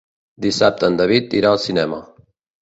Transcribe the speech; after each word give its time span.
Dissabte 0.45 0.89
en 0.93 0.97
David 1.01 1.35
irà 1.41 1.53
al 1.57 1.61
cinema. 1.67 2.01